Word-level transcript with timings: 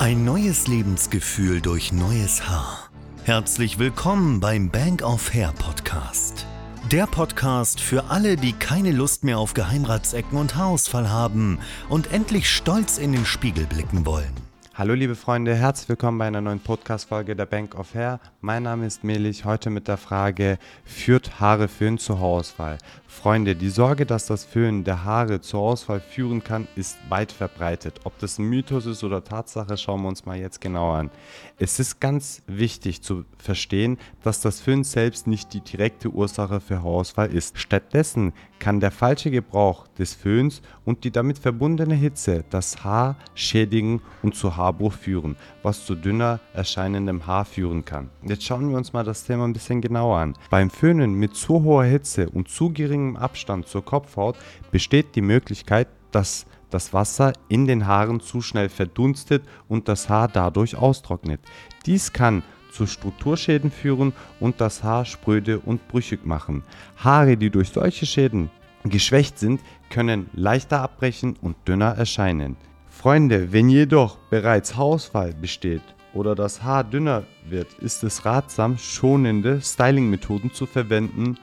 Ein 0.00 0.24
neues 0.24 0.66
Lebensgefühl 0.66 1.60
durch 1.60 1.92
neues 1.92 2.48
Haar. 2.48 2.88
Herzlich 3.24 3.78
willkommen 3.78 4.40
beim 4.40 4.70
Bank 4.70 5.02
of 5.02 5.34
Hair 5.34 5.52
Podcast. 5.52 6.46
Der 6.90 7.06
Podcast 7.06 7.82
für 7.82 8.04
alle, 8.04 8.36
die 8.36 8.54
keine 8.54 8.92
Lust 8.92 9.24
mehr 9.24 9.36
auf 9.36 9.52
Geheimratsecken 9.52 10.38
und 10.38 10.56
Haarausfall 10.56 11.10
haben 11.10 11.58
und 11.90 12.14
endlich 12.14 12.48
stolz 12.48 12.96
in 12.96 13.12
den 13.12 13.26
Spiegel 13.26 13.66
blicken 13.66 14.06
wollen. 14.06 14.32
Hallo 14.80 14.94
liebe 14.94 15.14
Freunde, 15.14 15.54
herzlich 15.54 15.90
willkommen 15.90 16.16
bei 16.16 16.26
einer 16.26 16.40
neuen 16.40 16.58
Podcast-Folge 16.58 17.36
der 17.36 17.44
Bank 17.44 17.74
of 17.78 17.92
Hair. 17.92 18.18
Mein 18.40 18.62
Name 18.62 18.86
ist 18.86 19.04
Melich, 19.04 19.44
heute 19.44 19.68
mit 19.68 19.88
der 19.88 19.98
Frage, 19.98 20.56
führt 20.86 21.38
Haare 21.38 21.68
Föhn 21.68 21.98
zu 21.98 22.18
Haarausfall? 22.18 22.78
Freunde, 23.06 23.56
die 23.56 23.68
Sorge, 23.68 24.06
dass 24.06 24.24
das 24.24 24.46
Föhnen 24.46 24.84
der 24.84 25.04
Haare 25.04 25.42
zu 25.42 25.58
Haarausfall 25.58 26.00
führen 26.00 26.42
kann, 26.42 26.66
ist 26.76 26.96
weit 27.10 27.30
verbreitet. 27.30 28.00
Ob 28.04 28.18
das 28.20 28.38
ein 28.38 28.44
Mythos 28.44 28.86
ist 28.86 29.04
oder 29.04 29.22
Tatsache, 29.22 29.76
schauen 29.76 30.00
wir 30.00 30.08
uns 30.08 30.24
mal 30.24 30.38
jetzt 30.38 30.62
genauer 30.62 30.94
an. 30.94 31.10
Es 31.58 31.78
ist 31.78 32.00
ganz 32.00 32.42
wichtig 32.46 33.02
zu 33.02 33.26
verstehen, 33.36 33.98
dass 34.22 34.40
das 34.40 34.60
Föhnen 34.60 34.84
selbst 34.84 35.26
nicht 35.26 35.52
die 35.52 35.60
direkte 35.60 36.08
Ursache 36.08 36.60
für 36.60 36.78
Haarausfall 36.78 37.34
ist. 37.34 37.58
Stattdessen 37.58 38.32
kann 38.60 38.80
der 38.80 38.92
falsche 38.92 39.30
Gebrauch 39.30 39.88
des 39.98 40.14
Föhns 40.14 40.62
und 40.86 41.04
die 41.04 41.10
damit 41.10 41.38
verbundene 41.38 41.94
Hitze 41.94 42.44
das 42.48 42.84
Haar 42.84 43.16
schädigen 43.34 44.00
und 44.22 44.36
zu 44.36 44.56
Haarbruch 44.70 44.92
führen, 44.92 45.36
was 45.62 45.84
zu 45.84 45.94
dünner 45.94 46.38
erscheinendem 46.54 47.26
Haar 47.26 47.44
führen 47.44 47.84
kann. 47.84 48.10
Jetzt 48.22 48.44
schauen 48.44 48.70
wir 48.70 48.76
uns 48.76 48.92
mal 48.92 49.04
das 49.04 49.24
Thema 49.24 49.44
ein 49.44 49.52
bisschen 49.52 49.80
genauer 49.80 50.18
an. 50.18 50.34
Beim 50.48 50.70
Föhnen 50.70 51.14
mit 51.14 51.34
zu 51.34 51.64
hoher 51.64 51.84
Hitze 51.84 52.30
und 52.30 52.48
zu 52.48 52.72
geringem 52.72 53.16
Abstand 53.16 53.66
zur 53.66 53.84
Kopfhaut 53.84 54.36
besteht 54.70 55.16
die 55.16 55.22
Möglichkeit, 55.22 55.88
dass 56.12 56.46
das 56.70 56.92
Wasser 56.92 57.32
in 57.48 57.66
den 57.66 57.88
Haaren 57.88 58.20
zu 58.20 58.42
schnell 58.42 58.68
verdunstet 58.68 59.42
und 59.68 59.88
das 59.88 60.08
Haar 60.08 60.28
dadurch 60.28 60.76
austrocknet. 60.76 61.40
Dies 61.84 62.12
kann 62.12 62.44
zu 62.70 62.86
Strukturschäden 62.86 63.72
führen 63.72 64.12
und 64.38 64.60
das 64.60 64.84
Haar 64.84 65.04
spröde 65.04 65.58
und 65.58 65.88
brüchig 65.88 66.24
machen. 66.24 66.62
Haare, 66.96 67.36
die 67.36 67.50
durch 67.50 67.70
solche 67.70 68.06
Schäden 68.06 68.50
geschwächt 68.84 69.40
sind, 69.40 69.60
können 69.90 70.30
leichter 70.32 70.80
abbrechen 70.80 71.36
und 71.42 71.56
dünner 71.66 71.96
erscheinen. 71.96 72.56
Freunde, 73.00 73.50
wenn 73.50 73.70
jedoch 73.70 74.18
bereits 74.28 74.76
Haarausfall 74.76 75.32
besteht 75.32 75.80
oder 76.12 76.34
das 76.34 76.62
Haar 76.62 76.84
dünner 76.84 77.22
wird, 77.48 77.72
ist 77.78 78.04
es 78.04 78.26
ratsam, 78.26 78.76
schonende 78.76 79.62
Styling-Methoden 79.62 80.52
zu 80.52 80.66
verwenden 80.66 81.38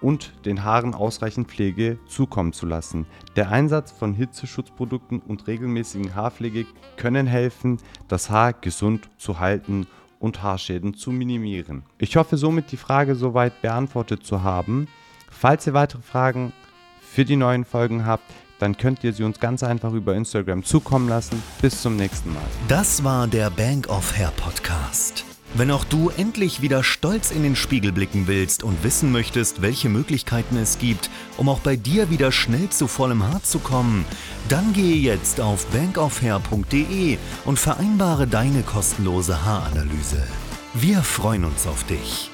und 0.00 0.32
den 0.46 0.64
Haaren 0.64 0.94
ausreichend 0.94 1.48
Pflege 1.48 1.98
zukommen 2.06 2.54
zu 2.54 2.64
lassen. 2.64 3.04
Der 3.36 3.50
Einsatz 3.50 3.92
von 3.92 4.14
Hitzeschutzprodukten 4.14 5.20
und 5.20 5.46
regelmäßigen 5.46 6.14
Haarpflege 6.14 6.64
können 6.96 7.26
helfen, 7.26 7.76
das 8.08 8.30
Haar 8.30 8.54
gesund 8.54 9.10
zu 9.18 9.38
halten 9.38 9.86
und 10.18 10.42
Haarschäden 10.42 10.94
zu 10.94 11.10
minimieren. 11.10 11.82
Ich 11.98 12.16
hoffe 12.16 12.38
somit 12.38 12.72
die 12.72 12.78
Frage 12.78 13.16
soweit 13.16 13.60
beantwortet 13.60 14.24
zu 14.24 14.42
haben. 14.42 14.88
Falls 15.30 15.66
ihr 15.66 15.74
weitere 15.74 16.00
Fragen 16.00 16.54
für 17.02 17.26
die 17.26 17.36
neuen 17.36 17.66
Folgen 17.66 18.06
habt, 18.06 18.24
dann 18.62 18.76
könnt 18.76 19.02
ihr 19.02 19.12
sie 19.12 19.24
uns 19.24 19.40
ganz 19.40 19.64
einfach 19.64 19.92
über 19.92 20.14
Instagram 20.14 20.62
zukommen 20.62 21.08
lassen. 21.08 21.42
Bis 21.60 21.82
zum 21.82 21.96
nächsten 21.96 22.32
Mal. 22.32 22.42
Das 22.68 23.02
war 23.02 23.26
der 23.26 23.50
Bank 23.50 23.88
of 23.88 24.16
Hair 24.16 24.32
Podcast. 24.36 25.24
Wenn 25.54 25.72
auch 25.72 25.84
du 25.84 26.10
endlich 26.10 26.62
wieder 26.62 26.82
stolz 26.82 27.30
in 27.32 27.42
den 27.42 27.56
Spiegel 27.56 27.92
blicken 27.92 28.26
willst 28.26 28.62
und 28.62 28.84
wissen 28.84 29.10
möchtest, 29.12 29.60
welche 29.62 29.88
Möglichkeiten 29.88 30.56
es 30.56 30.78
gibt, 30.78 31.10
um 31.36 31.48
auch 31.48 31.58
bei 31.58 31.76
dir 31.76 32.08
wieder 32.08 32.30
schnell 32.30 32.70
zu 32.70 32.86
vollem 32.86 33.24
Haar 33.24 33.42
zu 33.42 33.58
kommen, 33.58 34.06
dann 34.48 34.72
gehe 34.72 34.96
jetzt 34.96 35.40
auf 35.40 35.66
bankofhair.de 35.66 37.18
und 37.44 37.58
vereinbare 37.58 38.28
deine 38.28 38.62
kostenlose 38.62 39.44
Haaranalyse. 39.44 40.22
Wir 40.72 41.02
freuen 41.02 41.44
uns 41.44 41.66
auf 41.66 41.84
dich. 41.84 42.30